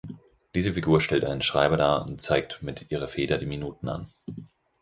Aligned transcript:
Diese 0.55 0.73
Figur 0.73 0.99
stellt 0.99 1.23
einen 1.25 1.43
Schreiber 1.43 1.77
dar 1.77 2.01
und 2.07 2.19
zeigt 2.23 2.63
mit 2.63 2.89
ihrer 2.89 3.07
Feder 3.07 3.37
die 3.37 3.45
Minuten 3.45 3.87
an. 3.87 4.11